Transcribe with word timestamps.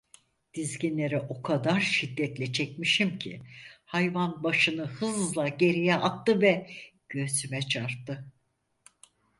Dizginleri 0.53 1.19
o 1.19 1.41
kadar 1.41 1.79
şiddetle 1.79 2.53
çekmişim 2.53 3.19
ki, 3.19 3.41
hayvan 3.85 4.43
başını 4.43 4.85
hızla 4.85 5.47
geriye 5.47 5.95
attı 5.95 6.41
ve 6.41 6.71
göğsüme 7.09 7.61
çarptı. 7.61 8.25